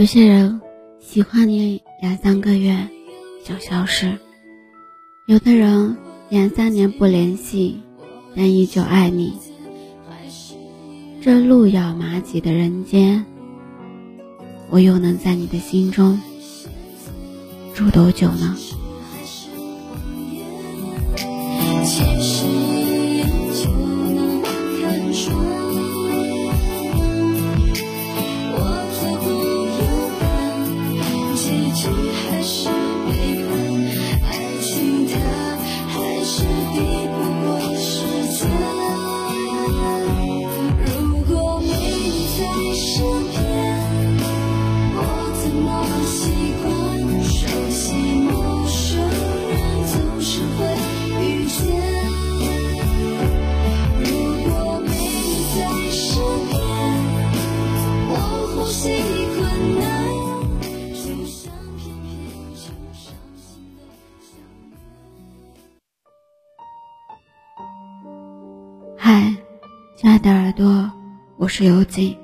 [0.00, 0.62] 有些人
[0.98, 2.88] 喜欢你两三个月
[3.44, 4.16] 就消失，
[5.26, 5.94] 有的人
[6.30, 7.82] 两三年不联系，
[8.34, 9.34] 但依旧爱你。
[11.20, 13.26] 这路遥马急的人间，
[14.70, 16.18] 我又能在你的心中
[17.74, 18.56] 住多久呢？
[71.60, 72.16] 是尤景，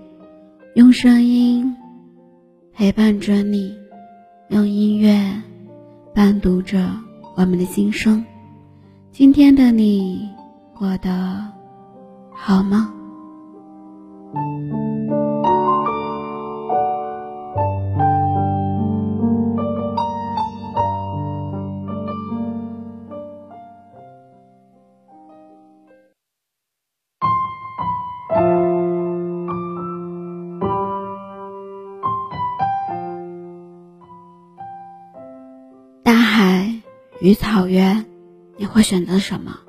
[0.77, 1.77] 用声音
[2.73, 3.77] 陪伴着你，
[4.49, 5.15] 用音乐
[6.15, 6.91] 伴读着
[7.37, 8.25] 我们的心声。
[9.13, 10.27] 今天的你
[10.75, 11.47] 过得
[12.33, 12.91] 好吗？
[37.19, 38.05] 与草原，
[38.59, 39.61] 你会选择什么？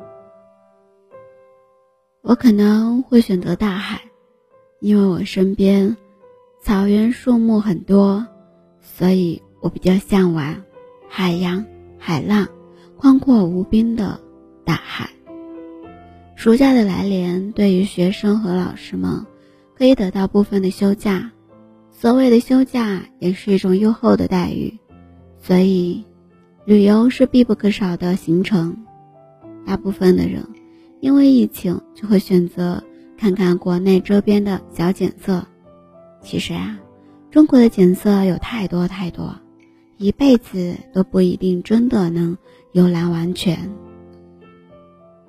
[2.22, 4.02] 我可能会选择大海，
[4.82, 5.96] 因为我身边
[6.62, 8.28] 草原树木很多，
[8.82, 10.64] 所以我比较向往
[11.08, 11.66] 海洋、
[11.98, 12.50] 海浪、
[12.98, 14.20] 宽阔无边的
[14.66, 15.10] 大海。
[16.36, 19.26] 暑假的来临，对于学生和老师们，
[19.74, 21.32] 可以得到部分的休假。
[21.92, 24.78] 所谓的休假，也是一种优厚的待遇，
[25.42, 26.06] 所以。
[26.68, 28.76] 旅游是必不可少的行程，
[29.66, 30.46] 大部分的人
[31.00, 32.84] 因为疫情就会选择
[33.18, 35.48] 看看国内周边的小景色。
[36.22, 36.78] 其实啊，
[37.32, 39.34] 中国的景色有太多太多，
[39.96, 42.38] 一辈子都不一定真的能
[42.74, 43.58] 游览完全。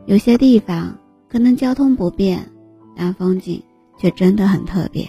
[0.07, 2.51] 有些地方可能交通不便，
[2.97, 3.63] 但风景
[3.97, 5.09] 却真的很特别。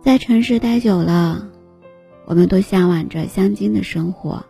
[0.00, 1.48] 在城市待久了，
[2.24, 4.44] 我们都向往着乡间的生活。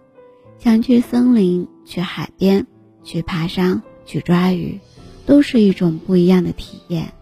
[0.62, 2.68] 想去森林，去海边，
[3.02, 4.78] 去爬山，去抓鱼，
[5.26, 7.12] 都是一种不一样的体验。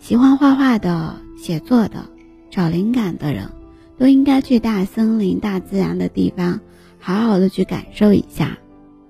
[0.00, 2.10] 喜欢画画的、写作的、
[2.50, 3.52] 找灵感的人，
[3.98, 6.58] 都应该去大森林、大自然的地方，
[6.98, 8.58] 好好的去感受一下。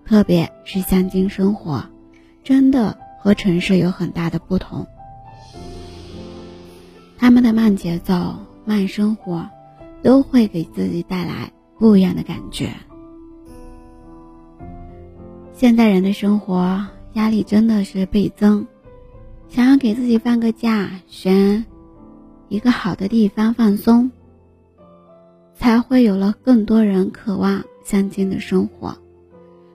[0.04, 1.82] 特别是乡间生活，
[2.44, 4.86] 真的和城市有很大的不同。
[7.16, 8.36] 他们的慢节奏、
[8.66, 9.48] 慢生活，
[10.02, 12.70] 都会给自己带来不一样的感觉。
[15.58, 18.64] 现代人的生活压力真的是倍增，
[19.48, 21.66] 想要给自己放个假，选
[22.48, 24.08] 一个好的地方放松，
[25.56, 28.96] 才会有了更多人渴望乡间的生活。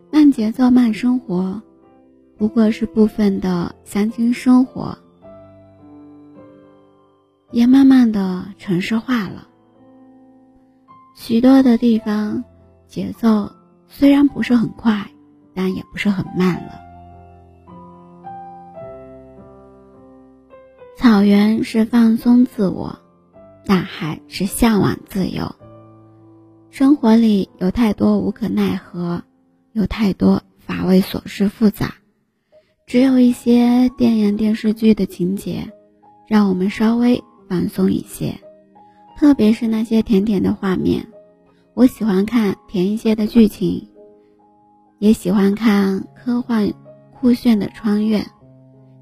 [0.10, 1.62] 慢节奏慢生活，
[2.38, 4.97] 不过是部分的乡间生活，
[7.52, 9.50] 也慢慢的城市化了。
[11.14, 12.41] 许多的地方
[12.88, 13.52] 节奏
[13.90, 15.06] 虽然不是很快。
[15.53, 16.79] 但也不是很慢了。
[20.97, 23.00] 草原是放松自我，
[23.66, 25.55] 大海是向往自由。
[26.70, 29.23] 生活里有太多无可奈何，
[29.73, 31.96] 有太多乏味琐事复杂，
[32.88, 35.72] 只有一些电影电视剧的情节，
[36.28, 38.40] 让我们稍微放松一些。
[39.17, 41.08] 特别是那些甜甜的画面，
[41.76, 43.90] 我喜欢看甜一些的剧情。
[45.03, 46.72] 也喜欢看科幻
[47.11, 48.26] 酷炫的穿越，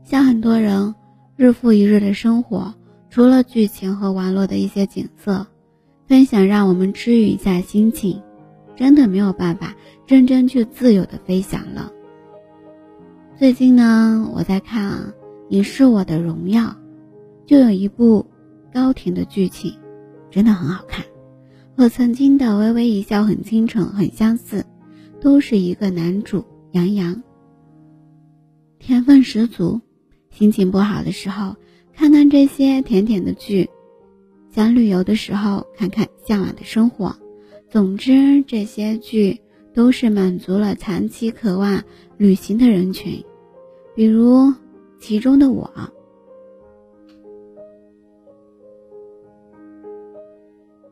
[0.03, 0.95] 像很多人
[1.35, 2.73] 日复一日的生活，
[3.11, 5.45] 除了剧情和网络的一些景色，
[6.07, 8.19] 分享让我们治愈一下心情，
[8.75, 9.75] 真的没有办法
[10.07, 11.91] 真正去自由的飞翔了。
[13.37, 14.91] 最近呢，我在看
[15.49, 16.63] 《你是我的荣耀》，
[17.45, 18.25] 就有一部
[18.73, 19.77] 高甜的剧情，
[20.31, 21.05] 真的很好看，
[21.77, 24.65] 和曾经的《微微一笑很倾城》很相似。
[25.21, 27.23] 都是一个男主杨洋，
[28.79, 29.79] 甜分十足。
[30.31, 31.55] 心情不好的时候，
[31.93, 33.69] 看看这些甜甜的剧，
[34.49, 37.15] 想旅游的时候看看向往的生活。
[37.69, 39.39] 总之，这些剧
[39.73, 41.83] 都是满足了长期渴望
[42.17, 43.23] 旅行的人群，
[43.93, 44.51] 比如
[44.99, 45.69] 其中的我。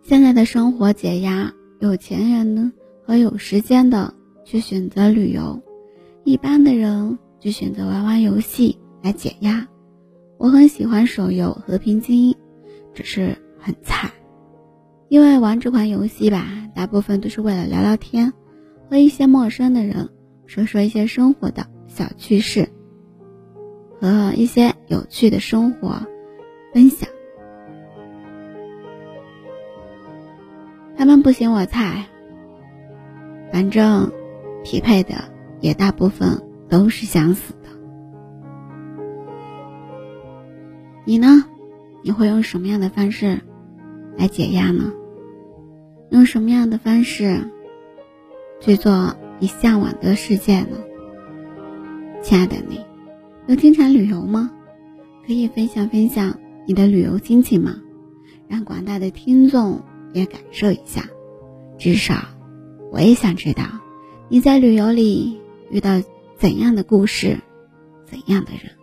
[0.03, 2.71] 现在的生活解压，有钱人呢
[3.05, 4.13] 和有时间的
[4.49, 5.61] 去选择旅游，
[6.23, 9.67] 一般的人就选择玩玩游戏来解压。
[10.39, 12.33] 我很喜欢手游《和平精英》，
[12.91, 14.09] 只是很菜，
[15.07, 18.33] 因为玩这款游戏吧，大部分都是为了聊聊天，
[18.89, 20.09] 和一些陌生的人
[20.47, 22.67] 说说一些生活的小趣事，
[24.01, 25.95] 和一些有趣的生活
[26.73, 27.07] 分享。
[30.97, 32.03] 他们不嫌我菜，
[33.53, 34.11] 反正
[34.63, 35.15] 匹配的
[35.61, 37.69] 也大部分都是相似的。
[41.05, 41.45] 你呢？
[42.03, 43.41] 你会用什么样的方式
[44.17, 44.93] 来解压呢？
[46.09, 47.51] 用什么样的方式
[48.59, 50.77] 去做你向往的世界呢？
[52.21, 52.79] 亲爱的你，
[53.47, 54.51] 有经常旅游吗？
[55.25, 57.75] 可以分享分享你的旅游心情吗？
[58.47, 59.81] 让广大的听众。
[60.11, 61.03] 也感受一下，
[61.77, 62.15] 至少
[62.91, 63.61] 我也想知道
[64.31, 65.39] 你在旅游里
[65.71, 66.03] 遇到
[66.37, 67.39] 怎样的故事，
[68.05, 68.78] 怎样的人。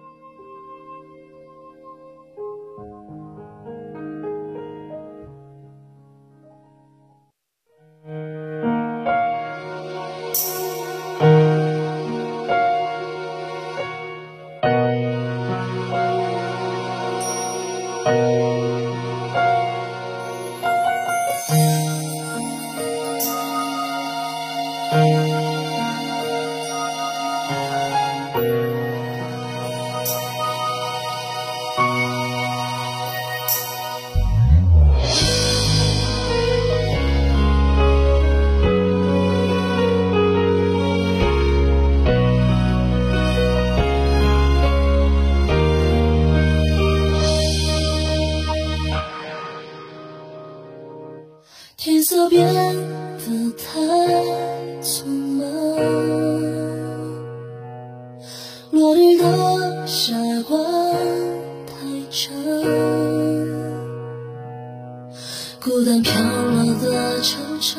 [66.02, 67.78] 飘落的惆怅，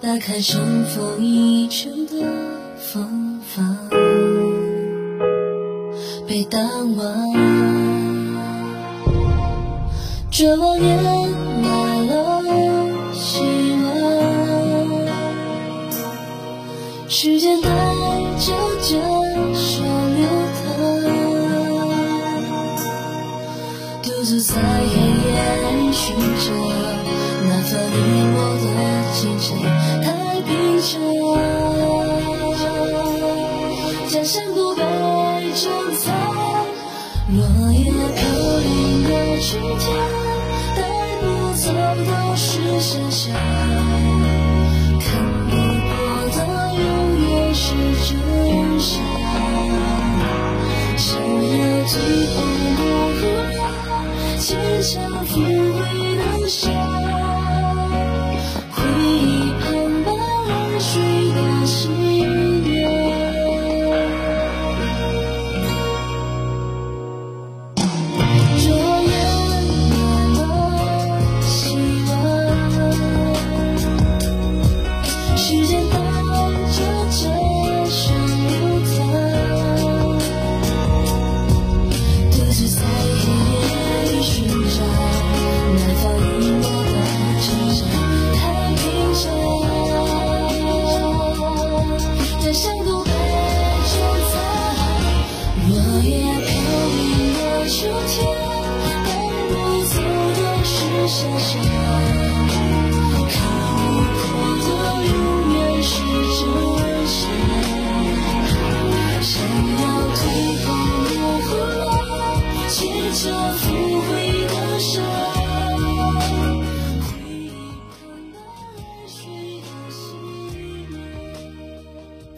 [0.00, 2.24] 打开尘封已久的
[2.78, 3.76] 芬芳，
[6.28, 6.64] 被淡
[6.96, 7.04] 忘，
[10.30, 11.26] 绝望掩。
[17.08, 17.60] 时间
[42.86, 43.66] 都是想象。
[51.88, 52.42] 最后
[52.76, 52.82] 模
[53.14, 53.26] 糊
[53.56, 57.05] 了坚强抚慰的伤。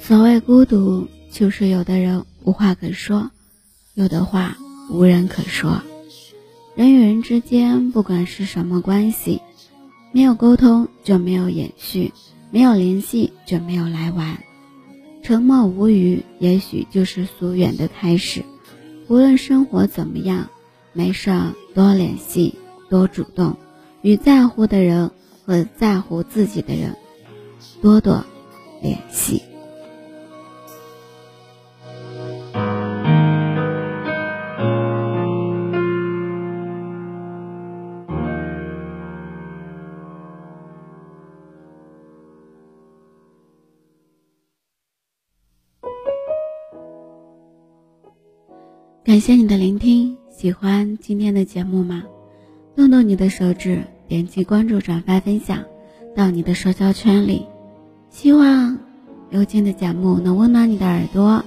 [0.00, 3.30] 所谓孤独，就是有的人无话可说，
[3.94, 4.56] 有的话
[4.90, 5.82] 无人可说。
[6.75, 9.40] 人与人之间，不管是什么关系，
[10.12, 12.12] 没有沟通就没有延续，
[12.50, 14.38] 没有联系就没有来往。
[15.22, 18.44] 沉默无语，也许就是疏远的开始。
[19.08, 20.48] 无论生活怎么样，
[20.99, 22.59] 没事儿多联系，
[22.90, 23.57] 多主动，
[24.02, 25.12] 与在乎的人
[25.47, 26.97] 和在乎自己的人
[27.81, 28.25] 多多
[28.83, 29.40] 联系。
[49.05, 52.04] 感谢你的聆听，喜欢今天的节目吗？
[52.76, 55.64] 动动你的手指，点击关注、转发、分享
[56.14, 57.45] 到你的社交圈里。
[58.09, 58.78] 希望
[59.30, 61.45] 幽静的节目能温暖你的耳朵。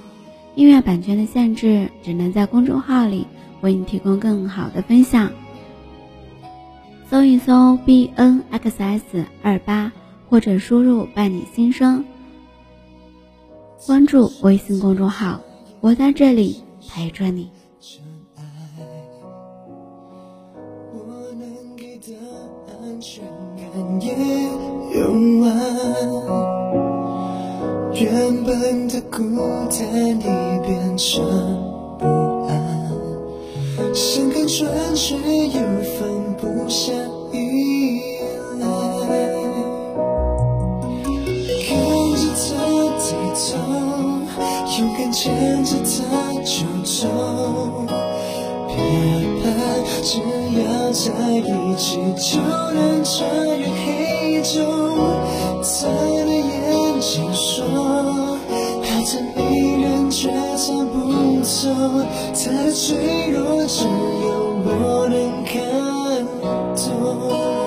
[0.56, 3.26] 音乐版权的限制，只能在公众号里
[3.62, 5.32] 为你提供更好的分享。
[7.10, 9.94] 搜一搜 b n x s 二八，
[10.28, 12.04] 或者输入“伴你心声”，
[13.88, 15.40] 关注微信公众号，
[15.80, 16.62] 我在这里。
[16.90, 17.48] 陪着你。
[24.18, 25.46] 也用完，
[27.94, 28.04] 原
[28.44, 29.20] 本的孤
[29.70, 29.78] 单
[30.20, 30.22] 已
[30.66, 31.24] 变成
[32.00, 32.06] 不
[32.48, 32.52] 安，
[33.94, 35.60] 想看穿却又
[35.98, 36.00] 放
[36.38, 36.92] 不下
[37.32, 38.02] 依
[38.60, 38.66] 赖，
[41.68, 41.70] 看
[42.16, 42.40] 着他
[43.00, 43.50] 低头，
[44.80, 45.90] 勇敢牵着他。
[46.44, 47.08] 就走，
[48.76, 48.80] 别
[49.42, 49.46] 怕，
[50.04, 50.20] 只
[50.60, 50.62] 要
[50.92, 52.40] 在一起，就
[52.74, 53.18] 能穿
[53.60, 54.54] 越黑昼。
[55.62, 55.88] 在
[56.26, 58.38] 你眼睛说，
[58.82, 60.96] 还在迷人，却猜不
[61.42, 63.90] 透，他的脆弱，只有
[64.66, 65.52] 我能看
[66.76, 67.61] 懂。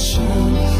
[0.00, 0.79] 想